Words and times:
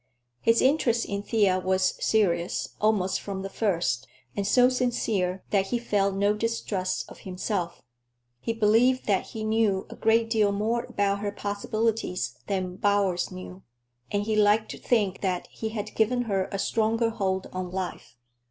His 0.41 0.63
interest 0.63 1.05
in 1.05 1.21
Thea 1.21 1.59
was 1.59 1.93
serious, 2.03 2.69
almost 2.81 3.21
from 3.21 3.43
the 3.43 3.51
first, 3.51 4.07
and 4.35 4.47
so 4.47 4.67
sincere 4.67 5.43
that 5.51 5.67
he 5.67 5.77
felt 5.77 6.15
no 6.15 6.33
distrust 6.33 7.07
of 7.07 7.19
himself. 7.19 7.83
He 8.39 8.51
believed 8.51 9.05
that 9.05 9.27
he 9.27 9.43
knew 9.43 9.85
a 9.91 9.95
great 9.95 10.27
deal 10.27 10.51
more 10.51 10.85
about 10.85 11.19
her 11.19 11.31
possibilities 11.31 12.35
than 12.47 12.77
Bowers 12.77 13.29
knew, 13.31 13.61
and 14.09 14.23
he 14.23 14.35
liked 14.35 14.71
to 14.71 14.79
think 14.79 15.21
that 15.21 15.45
he 15.51 15.69
had 15.69 15.93
given 15.93 16.23
her 16.23 16.49
a 16.51 16.57
stronger 16.57 17.11
hold 17.11 17.45
on 17.53 17.69
life. 17.69 18.17